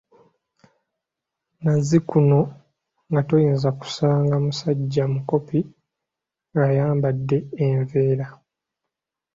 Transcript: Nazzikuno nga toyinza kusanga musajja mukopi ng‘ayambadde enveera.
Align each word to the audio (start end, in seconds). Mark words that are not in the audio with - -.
Nazzikuno 1.63 2.39
nga 3.09 3.21
toyinza 3.27 3.69
kusanga 3.79 4.33
musajja 4.45 5.03
mukopi 5.13 5.59
ng‘ayambadde 6.51 7.37
enveera. 7.65 8.27